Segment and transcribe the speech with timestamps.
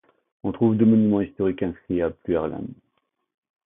[0.41, 2.63] On trouve deux monuments historiques inscrits à Pluherlin.